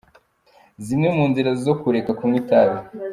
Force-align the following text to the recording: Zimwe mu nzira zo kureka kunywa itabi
Zimwe 0.85 1.07
mu 1.15 1.23
nzira 1.29 1.49
zo 1.63 1.73
kureka 1.81 2.11
kunywa 2.17 2.37
itabi 2.43 2.77